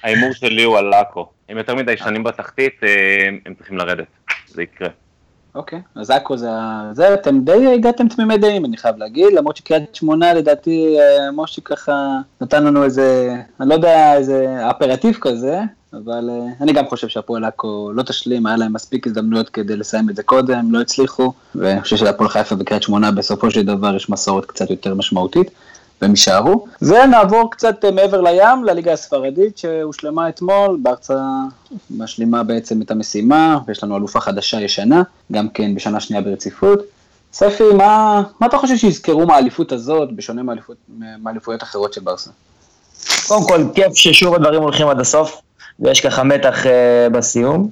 ההימור 0.02 0.32
שלי 0.32 0.62
הוא 0.62 0.78
על 0.78 0.84
לאקו. 0.84 1.28
הם 1.48 1.58
יותר 1.58 1.74
מדי 1.74 1.96
שנים 1.96 2.24
בתחתית, 2.24 2.72
אה, 2.82 3.28
הם 3.46 3.54
צריכים 3.54 3.78
לרדת, 3.78 4.06
זה 4.46 4.62
יקרה. 4.62 4.88
אוקיי, 5.54 5.80
אז 5.94 6.10
עכו 6.10 6.36
זה, 6.36 6.48
זה, 6.92 7.14
אתם 7.14 7.40
די 7.40 7.74
הגעתם 7.74 8.08
תמימי 8.08 8.38
דעים, 8.38 8.64
אני 8.64 8.76
חייב 8.76 8.96
להגיד, 8.96 9.32
למרות 9.32 9.56
שקריית 9.56 9.94
שמונה 9.94 10.34
לדעתי, 10.34 10.96
אה, 11.00 11.30
מושי 11.30 11.60
ככה 11.60 12.18
נתן 12.40 12.64
לנו 12.64 12.84
איזה, 12.84 13.34
אני 13.60 13.68
לא 13.68 13.74
יודע, 13.74 14.14
איזה 14.14 14.58
אפרטיב 14.70 15.18
כזה, 15.20 15.60
אבל 15.92 16.30
אה, 16.30 16.46
אני 16.60 16.72
גם 16.72 16.86
חושב 16.86 17.08
שהפועל 17.08 17.44
עכו 17.44 17.90
לא 17.94 18.02
תשלים, 18.02 18.46
היה 18.46 18.56
להם 18.56 18.72
מספיק 18.72 19.06
הזדמנויות 19.06 19.48
כדי 19.48 19.76
לסיים 19.76 20.10
את 20.10 20.16
זה 20.16 20.22
קודם, 20.22 20.72
לא 20.72 20.80
הצליחו, 20.80 21.32
ואני 21.54 21.80
חושב 21.80 21.96
שלפועל 21.96 22.28
חיפה 22.28 22.54
וקריית 22.58 22.82
שמונה 22.82 23.10
בסופו 23.10 23.50
של 23.50 23.62
דבר 23.62 23.96
יש 23.96 24.10
מסורת 24.10 24.46
קצת 24.46 24.70
יותר 24.70 24.94
משמעותית. 24.94 25.50
והם 26.02 26.10
יישארו. 26.10 26.66
ונעבור 26.82 27.50
קצת 27.50 27.84
אה, 27.84 27.90
מעבר 27.90 28.20
לים, 28.20 28.64
לליגה 28.64 28.92
הספרדית 28.92 29.58
שהושלמה 29.58 30.28
אתמול, 30.28 30.78
בארצה 30.82 31.14
משלימה 31.90 32.42
בעצם 32.42 32.82
את 32.82 32.90
המשימה, 32.90 33.58
ויש 33.66 33.84
לנו 33.84 33.96
אלופה 33.96 34.20
חדשה 34.20 34.60
ישנה, 34.60 35.02
גם 35.32 35.48
כן 35.48 35.74
בשנה 35.74 36.00
שנייה 36.00 36.22
ברציפות. 36.22 36.78
ספי, 37.32 37.64
מה, 37.76 38.22
מה 38.40 38.46
אתה 38.46 38.58
חושב 38.58 38.76
שיזכרו 38.76 39.26
מהאליפות 39.26 39.72
הזאת, 39.72 40.12
בשונה 40.12 40.42
מאליפויות 41.22 41.62
אחרות 41.62 41.92
של 41.92 42.00
ברסה? 42.00 42.30
קודם 43.28 43.48
כל, 43.48 43.64
כיף 43.74 43.94
ששוב 43.94 44.34
הדברים 44.34 44.62
הולכים 44.62 44.88
עד 44.88 45.00
הסוף, 45.00 45.40
ויש 45.80 46.00
ככה 46.00 46.22
מתח 46.22 46.64
uh, 46.64 46.68
בסיום. 47.12 47.70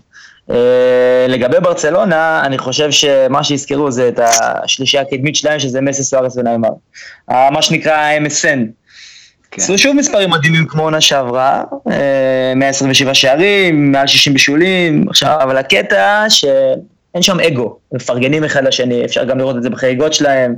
אה, 0.50 1.26
לגבי 1.29 1.61
ברצלונה, 1.61 2.43
אני 2.45 2.59
חושב 2.59 2.91
שמה 2.91 3.45
שיזכרו 3.45 3.91
זה 3.91 4.09
את 4.09 4.21
השלישייה 4.23 5.03
הקדמית 5.03 5.37
שלהם, 5.37 5.59
שזה 5.59 5.81
מסי 5.81 6.03
סוארס 6.03 6.37
וניימר. 6.37 6.69
מה 7.29 7.62
שנקרא 7.62 8.19
MSN. 8.26 8.59
כן. 9.50 9.62
עשו 9.62 9.79
שוב 9.79 9.97
מספרים 9.97 10.31
מדהימים 10.31 10.67
כמו 10.67 10.83
עונה 10.83 11.00
שעברה, 11.00 11.65
127 12.57 13.09
אה, 13.09 13.15
שערים, 13.15 13.93
מעל 13.93 14.07
60 14.07 14.33
בישולים, 14.33 15.09
עכשיו, 15.09 15.38
אבל 15.43 15.57
הקטע 15.57 16.25
שאין 16.29 17.23
שם 17.23 17.41
אגו, 17.41 17.79
מפרגנים 17.93 18.45
אחד 18.45 18.65
לשני, 18.65 19.05
אפשר 19.05 19.25
גם 19.25 19.38
לראות 19.38 19.57
את 19.57 19.62
זה 19.62 19.71
בחגיגות 19.71 20.15
שלהם. 20.15 20.55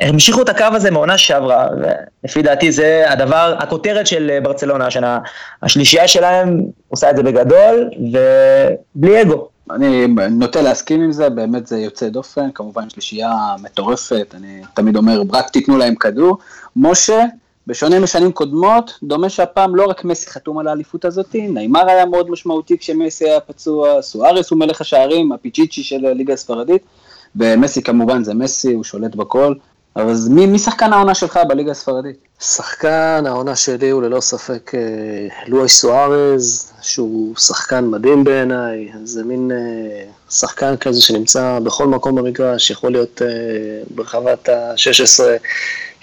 אה, 0.00 0.08
המשיכו 0.08 0.42
את 0.42 0.48
הקו 0.48 0.66
הזה 0.72 0.90
מעונה 0.90 1.18
שעברה, 1.18 1.68
ולפי 2.22 2.42
דעתי 2.42 2.72
זה 2.72 3.04
הדבר, 3.08 3.54
הכותרת 3.58 4.06
של 4.06 4.38
ברצלונה 4.42 4.86
השנה. 4.86 5.18
השלישייה 5.62 6.08
שלהם 6.08 6.60
עושה 6.88 7.10
את 7.10 7.16
זה 7.16 7.22
בגדול, 7.22 7.90
ובלי 8.96 9.22
אגו. 9.22 9.48
אני 9.70 10.06
נוטה 10.30 10.62
להסכים 10.62 11.02
עם 11.02 11.12
זה, 11.12 11.30
באמת 11.30 11.66
זה 11.66 11.78
יוצא 11.78 12.08
דופן, 12.08 12.50
כמובן 12.54 12.90
שלישייה 12.90 13.32
מטורפת, 13.62 14.34
אני 14.34 14.62
תמיד 14.74 14.96
אומר, 14.96 15.22
רק 15.32 15.50
תיתנו 15.50 15.78
להם 15.78 15.94
כדור. 15.94 16.38
משה, 16.76 17.24
בשונה 17.66 18.00
משנים 18.00 18.32
קודמות, 18.32 18.98
דומה 19.02 19.28
שהפעם 19.28 19.76
לא 19.76 19.86
רק 19.86 20.04
מסי 20.04 20.30
חתום 20.30 20.58
על 20.58 20.68
האליפות 20.68 21.04
הזאת, 21.04 21.36
נעימר 21.38 21.88
היה 21.88 22.06
מאוד 22.06 22.30
משמעותי 22.30 22.78
כשמסי 22.78 23.24
היה 23.24 23.40
פצוע, 23.40 24.02
סוארס 24.02 24.50
הוא 24.50 24.58
מלך 24.58 24.80
השערים, 24.80 25.32
הפיצ'יצ'י 25.32 25.82
של 25.82 26.06
הליגה 26.06 26.32
הספרדית, 26.32 26.82
ומסי 27.36 27.82
כמובן 27.82 28.24
זה 28.24 28.34
מסי, 28.34 28.72
הוא 28.72 28.84
שולט 28.84 29.14
בכל. 29.14 29.54
אבל 29.96 30.14
מי, 30.30 30.46
מי 30.46 30.58
שחקן 30.58 30.92
העונה 30.92 31.14
שלך 31.14 31.38
בליגה 31.48 31.70
הספרדית? 31.70 32.16
שחקן 32.40 33.24
העונה 33.26 33.56
שלי 33.56 33.90
הוא 33.90 34.02
ללא 34.02 34.20
ספק 34.20 34.72
אה, 34.74 34.80
לואי 35.46 35.68
סוארז, 35.68 36.72
שהוא 36.82 37.36
שחקן 37.36 37.84
מדהים 37.84 38.24
בעיניי, 38.24 38.88
זה 39.04 39.24
מין 39.24 39.50
אה, 39.54 40.04
שחקן 40.30 40.76
כזה 40.76 41.02
שנמצא 41.02 41.58
בכל 41.62 41.86
מקום 41.86 42.14
במגרש, 42.14 42.70
יכול 42.70 42.92
להיות 42.92 43.22
אה, 43.22 43.28
ברחבת 43.94 44.48
ה-16, 44.48 45.24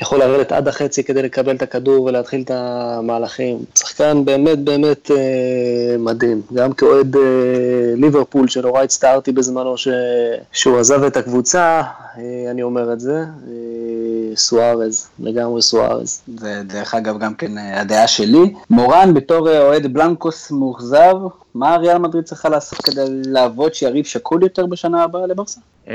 יכול 0.01 0.19
לרדת 0.19 0.51
עד 0.51 0.67
החצי 0.67 1.03
כדי 1.03 1.21
לקבל 1.21 1.55
את 1.55 1.61
הכדור 1.61 2.03
ולהתחיל 2.03 2.41
את 2.41 2.51
המהלכים. 2.53 3.59
שחקן 3.75 4.25
באמת 4.25 4.59
באמת 4.59 5.11
מדהים, 5.99 6.41
גם 6.53 6.73
כאוהד 6.73 7.15
ליברפול 7.95 8.47
שנורא 8.47 8.83
הצטערתי 8.83 9.31
בזמנו 9.31 9.77
ש... 9.77 9.87
שהוא 10.51 10.79
עזב 10.79 11.03
את 11.03 11.17
הקבוצה, 11.17 11.81
אני 12.51 12.63
אומר 12.63 12.93
את 12.93 12.99
זה. 12.99 13.23
סוארז, 14.35 15.09
לגמרי 15.19 15.61
סוארז. 15.61 16.21
זה 16.37 16.61
דרך 16.65 16.93
אגב 16.93 17.19
גם 17.19 17.33
כן 17.35 17.57
אה, 17.57 17.81
הדעה 17.81 18.07
שלי. 18.07 18.53
מורן, 18.69 19.13
בתור 19.13 19.49
אה, 19.49 19.61
אוהד 19.61 19.93
בלנקוס 19.93 20.51
מאוכזב, 20.51 21.15
מה 21.55 21.75
ריאל 21.77 21.97
מדריד 21.97 22.23
צריכה 22.23 22.49
לעשות 22.49 22.81
כדי 22.81 23.05
לעבוד 23.25 23.73
שיריב 23.73 24.05
שקול 24.05 24.43
יותר 24.43 24.65
בשנה 24.65 25.03
הבאה 25.03 25.27
לברסה? 25.27 25.61
אמ, 25.87 25.93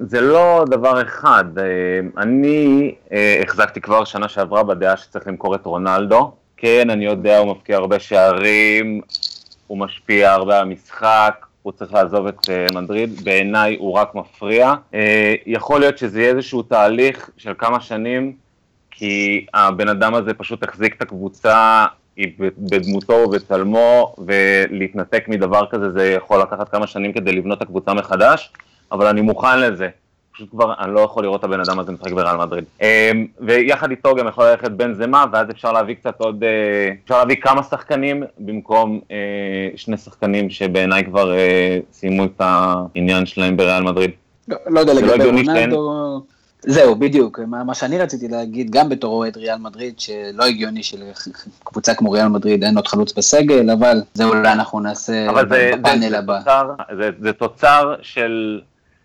זה 0.00 0.20
לא 0.20 0.64
דבר 0.70 1.02
אחד. 1.02 1.44
אמ, 1.58 2.10
אני 2.18 2.94
אה, 3.12 3.42
החזקתי 3.46 3.80
כבר 3.80 4.04
שנה 4.04 4.28
שעברה 4.28 4.62
בדעה 4.62 4.96
שצריך 4.96 5.26
למכור 5.26 5.54
את 5.54 5.66
רונלדו. 5.66 6.30
כן, 6.56 6.90
אני 6.90 7.04
יודע, 7.04 7.38
הוא 7.38 7.50
מפקיע 7.50 7.76
הרבה 7.76 7.98
שערים, 7.98 9.00
הוא 9.66 9.78
משפיע 9.78 10.32
הרבה 10.32 10.56
על 10.56 10.62
המשחק, 10.62 11.46
הוא 11.62 11.72
צריך 11.72 11.92
לעזוב 11.92 12.26
את 12.26 12.38
uh, 12.38 12.74
מדריד, 12.74 13.24
בעיניי 13.24 13.76
הוא 13.76 13.92
רק 13.92 14.14
מפריע. 14.14 14.74
Uh, 14.92 14.96
יכול 15.46 15.80
להיות 15.80 15.98
שזה 15.98 16.20
יהיה 16.20 16.30
איזשהו 16.30 16.62
תהליך 16.62 17.30
של 17.36 17.52
כמה 17.58 17.80
שנים, 17.80 18.32
כי 18.90 19.46
הבן 19.54 19.88
אדם 19.88 20.14
הזה 20.14 20.34
פשוט 20.34 20.62
החזיק 20.62 20.96
את 20.96 21.02
הקבוצה 21.02 21.86
בדמותו 22.58 23.12
ובצלמו, 23.12 24.14
ולהתנתק 24.26 25.24
מדבר 25.28 25.66
כזה 25.70 25.90
זה 25.90 26.12
יכול 26.12 26.40
לקחת 26.40 26.68
כמה 26.68 26.86
שנים 26.86 27.12
כדי 27.12 27.32
לבנות 27.32 27.58
את 27.58 27.62
הקבוצה 27.62 27.94
מחדש, 27.94 28.52
אבל 28.92 29.06
אני 29.06 29.20
מוכן 29.20 29.60
לזה. 29.60 29.88
פשוט 30.32 30.50
כבר, 30.50 30.74
אני 30.78 30.94
לא 30.94 31.00
יכול 31.00 31.22
לראות 31.22 31.40
את 31.40 31.44
הבן 31.44 31.60
אדם 31.60 31.78
הזה 31.78 31.92
משחק 31.92 32.12
בריאל 32.12 32.36
מדריד. 32.36 32.64
אמ, 32.80 33.26
ויחד 33.40 33.90
איתו 33.90 34.14
גם 34.14 34.28
יכול 34.28 34.44
ללכת 34.44 34.70
בן 34.70 34.94
זמה, 34.94 35.24
ואז 35.32 35.50
אפשר 35.50 35.72
להביא 35.72 35.94
קצת 35.94 36.14
עוד, 36.20 36.44
אה, 36.44 36.94
אפשר 37.04 37.18
להביא 37.18 37.36
כמה 37.36 37.62
שחקנים 37.62 38.22
במקום 38.38 39.00
אה, 39.10 39.16
שני 39.76 39.96
שחקנים 39.96 40.50
שבעיניי 40.50 41.04
כבר 41.04 41.34
אה, 41.34 41.78
סיימו 41.92 42.24
את 42.24 42.40
העניין 42.40 43.26
שלהם 43.26 43.56
בריאל 43.56 43.82
מדריד. 43.82 44.10
לא, 44.48 44.56
לא 44.66 44.80
יודע 44.80 44.94
לא 44.94 45.00
לגבי 45.00 45.24
רונלדו, 45.24 46.22
זהו, 46.66 46.96
בדיוק, 46.96 47.40
מה, 47.46 47.74
שאני 47.74 47.98
רציתי 47.98 48.28
להגיד, 48.28 48.70
גם 48.70 48.88
בתור 48.88 49.14
אוהד 49.14 49.36
ריאל 49.36 49.58
מדריד, 49.58 50.00
שלא 50.00 50.44
הגיוני 50.44 50.82
שלקבוצה 50.82 51.94
כמו 51.94 52.10
ריאל 52.10 52.28
מדריד 52.28 52.64
אין 52.64 52.76
עוד 52.76 52.86
חלוץ 52.86 53.12
בסגל, 53.12 53.70
אבל 53.70 54.02
זה 54.14 54.24
אולי 54.24 54.52
אנחנו 54.52 54.80
נעשה 54.80 55.26
בפאנל 55.48 56.14
הבא. 56.14 56.40
זה, 56.96 57.10
זה 57.20 57.32
תוצר 57.32 57.94
של 58.02 58.60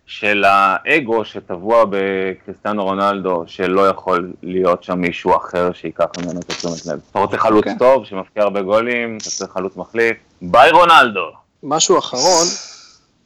של 0.08 0.44
האגו 0.46 1.24
שטבוע 1.24 1.84
בקריסטיאנו 1.90 2.84
רונלדו, 2.84 3.44
שלא 3.46 3.88
יכול 3.88 4.32
להיות 4.42 4.84
שם 4.84 4.98
מישהו 4.98 5.36
אחר 5.36 5.72
שייקח 5.72 6.06
ממנו 6.18 6.40
את 6.40 6.50
התשומת 6.50 6.86
לב. 6.86 7.00
אתה 7.10 7.18
רוצה 7.18 7.38
חלוץ 7.38 7.64
okay. 7.64 7.70
אוקיי. 7.70 7.78
טוב, 7.78 8.04
שמפקיע 8.04 8.42
הרבה 8.42 8.62
גולים, 8.62 9.16
אתה 9.16 9.30
צריך 9.30 9.50
חלוץ 9.52 9.76
מחליף, 9.76 10.16
ביי 10.42 10.70
רונלדו. 10.70 11.26
משהו 11.62 11.98
אחרון, 11.98 12.46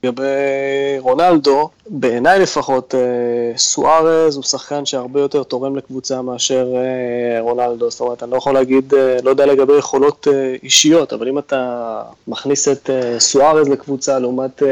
לגבי 0.05 0.99
רונלדו, 0.99 1.69
בעיניי 1.89 2.41
לפחות, 2.41 2.95
אה, 2.95 3.59
סוארז 3.59 4.37
הוא 4.37 4.45
שחקן 4.45 4.87
שהרבה 4.87 5.21
יותר 5.21 5.43
תורם 5.43 5.77
לקבוצה 5.77 6.23
מאשר 6.23 6.73
אה, 6.77 7.41
רונלדו, 7.41 7.91
זאת 7.91 8.01
אומרת, 8.01 8.23
אני 8.23 8.31
לא 8.31 8.37
יכול 8.37 8.55
להגיד, 8.55 8.95
אה, 8.95 9.17
לא 9.23 9.31
יודע 9.31 9.47
לגבי 9.47 9.73
יכולות 9.79 10.27
אישיות, 10.63 11.13
אבל 11.13 11.29
אם 11.29 11.39
אתה 11.39 12.03
מכניס 12.29 12.69
את 12.69 12.91
סוארז 13.19 13.69
לקבוצה 13.69 14.19
לעומת 14.19 14.63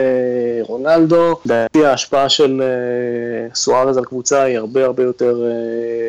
רונלדו, 0.62 1.36
לדעתי 1.44 1.84
ההשפעה 1.84 2.28
של 2.28 2.62
סוארז 3.54 3.96
על 3.96 4.04
קבוצה 4.04 4.42
היא 4.42 4.58
הרבה 4.58 4.84
הרבה 4.84 5.02
יותר 5.02 5.42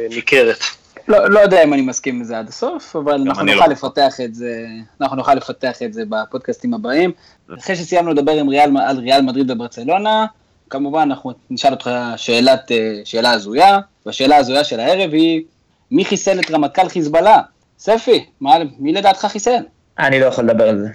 ניכרת. 0.10 0.81
לא, 1.08 1.30
לא 1.30 1.40
יודע 1.40 1.64
אם 1.64 1.74
אני 1.74 1.82
מסכים 1.82 2.22
לזה 2.22 2.40
עד 2.40 2.48
הסוף, 2.48 2.96
אבל 2.96 3.22
אנחנו 3.22 3.44
נוכל 3.44 3.66
לא. 3.68 3.72
לפתח 3.72 4.22
את 4.26 4.36
זה, 4.36 4.66
אנחנו 5.02 5.18
נוכל 5.18 5.34
לפתח 5.34 5.82
את 5.82 5.94
זה 5.94 6.04
בפודקאסטים 6.10 6.74
הבאים. 6.74 7.12
אחרי 7.60 7.76
שסיימנו 7.76 8.12
לדבר 8.12 8.32
עם 8.32 8.50
ריאל, 8.50 8.78
על 8.78 8.98
ריאל 8.98 9.22
מדריד 9.22 9.52
וברצלונה, 9.52 10.26
כמובן 10.70 11.02
אנחנו 11.02 11.32
נשאל 11.50 11.72
אותך 11.72 11.90
שאלת, 12.16 12.72
אה, 12.72 13.02
שאלה 13.06 13.32
הזויה, 13.32 13.80
והשאלה 14.06 14.38
הזויה 14.38 14.64
של 14.64 14.80
הערב 14.80 15.14
היא, 15.14 15.44
מי 15.92 16.06
חיסל 16.06 16.40
את 16.40 16.52
רמטכ"ל 16.52 16.90
חיזבאללה? 16.90 17.42
ספי, 17.80 18.26
מה, 18.42 18.56
מי 18.80 18.94
לדעתך 18.94 19.26
חיסל? 19.26 19.64
אני 20.00 20.20
לא 20.20 20.26
יכול 20.26 20.44
לדבר 20.44 20.70
על 20.70 20.80
זה. 20.80 20.88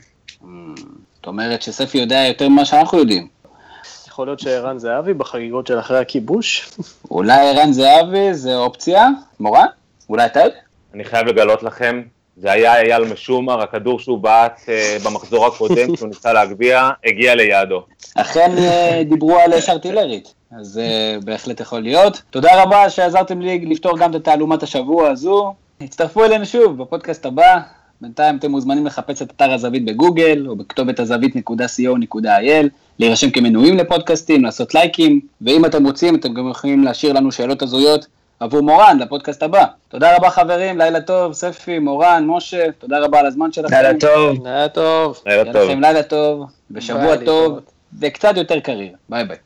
זאת 1.17 1.27
אומרת 1.27 1.63
שספי 1.63 1.99
יודע 1.99 2.25
יותר 2.29 2.49
ממה 2.49 2.65
שאנחנו 2.65 2.99
יודעים. 2.99 3.29
יכול 4.09 4.27
להיות 4.27 4.41
שערן 4.41 4.79
זהבי 4.79 5.15
בחגיגות 5.15 5.67
של 5.67 5.79
אחרי 5.79 5.99
הכיבוש? 5.99 6.71
אולי 7.11 7.49
ערן 7.49 7.73
זהבי 7.73 8.35
זה 8.35 8.57
אופציה? 8.57 9.09
מורן? 9.41 9.67
אולי 10.11 10.27
אתה 10.27 10.41
יודע? 10.41 10.57
אני 10.95 11.05
חייב 11.05 11.27
לגלות 11.27 11.63
לכם, 11.63 12.03
זה 12.37 12.53
היה 12.53 12.81
אייל 12.81 13.05
משומר, 13.05 13.63
הכדור 13.63 13.99
שהוא 13.99 14.19
בעט 14.19 14.61
אה, 14.69 14.97
במחזור 15.05 15.47
הקודם, 15.47 15.95
כשהוא 15.97 16.09
ניסה 16.09 16.33
להגביה, 16.33 16.91
הגיע 17.05 17.35
ליעדו. 17.35 17.83
אכן 18.15 18.51
אה, 18.59 19.03
דיברו 19.09 19.39
על 19.39 19.55
אש 19.55 19.69
ארטילרית, 19.69 20.35
אז 20.59 20.79
אה, 20.79 21.17
בהחלט 21.25 21.61
יכול 21.61 21.81
להיות. 21.81 22.23
תודה 22.31 22.63
רבה 22.63 22.91
שעזרתם 22.91 23.41
לי 23.41 23.59
לפתור 23.59 23.99
גם 23.99 24.17
את 24.17 24.25
תעלומת 24.25 24.63
השבוע 24.63 25.09
הזו. 25.09 25.55
הצטרפו 25.81 26.25
אלינו 26.25 26.47
שוב 26.47 26.83
בפודקאסט 26.83 27.27
הבא. 27.27 27.59
בינתיים 28.01 28.37
אתם 28.37 28.51
מוזמנים 28.51 28.87
לחפש 28.87 29.23
את 29.23 29.31
אתר 29.31 29.53
הזווית 29.53 29.85
בגוגל, 29.85 30.47
או 30.49 30.57
בכתובת 30.57 31.01
הזווית.co.il, 31.01 32.67
להירשם 32.99 33.31
כמנויים 33.31 33.77
לפודקאסטים, 33.77 34.45
לעשות 34.45 34.75
לייקים, 34.75 35.21
ואם 35.41 35.65
אתם 35.65 35.87
רוצים, 35.87 36.15
אתם 36.15 36.35
גם 36.35 36.51
יכולים 36.51 36.85
להשאיר 36.85 37.13
לנו 37.13 37.33
שאלות 37.33 37.63
הזויות 37.63 38.07
עבור 38.41 38.61
מורן 38.61 38.99
לפודקאסט 39.01 39.43
הבא. 39.43 39.65
תודה 39.89 40.17
רבה 40.17 40.31
חברים, 40.31 40.79
לילה 40.79 41.01
טוב, 41.01 41.33
ספי, 41.33 41.79
מורן, 41.79 42.25
משה, 42.27 42.73
תודה 42.79 42.99
רבה 42.99 43.21
על 43.21 43.27
הזמן 43.27 43.53
שלכם. 43.53 43.75
לילה 43.75 44.01
טוב. 44.01 44.47
לילה 44.47 44.69
טוב. 44.69 45.23
לילה 45.27 45.53
טוב. 45.53 45.71
לילה 45.81 46.03
טוב, 46.03 46.47
ושבוע 46.71 47.17
טוב, 47.25 47.61
וקצת 48.01 48.37
יותר 48.37 48.61
קריר. 48.61 48.93
ביי 49.09 49.25
ביי. 49.25 49.37